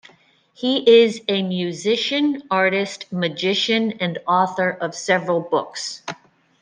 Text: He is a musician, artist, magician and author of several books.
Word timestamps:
He 0.55 1.03
is 1.05 1.21
a 1.27 1.43
musician, 1.43 2.41
artist, 2.49 3.05
magician 3.13 3.91
and 3.99 4.17
author 4.27 4.71
of 4.81 4.95
several 4.95 5.41
books. 5.41 6.01